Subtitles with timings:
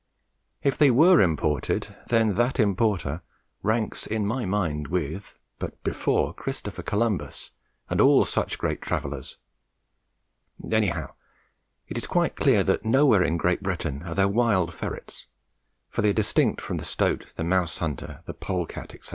[0.63, 3.21] If they were imported, then that importer
[3.61, 7.51] ranks in my mind with, but before, Christopher Columbus
[7.87, 9.37] and all such travellers.
[10.71, 11.13] Anyhow
[11.87, 15.27] it is quite clear that nowhere in Great Britain are there wild ferrets,
[15.87, 19.09] for they are as distinct from the stoat, the mouse hunter, the pole cat, etc.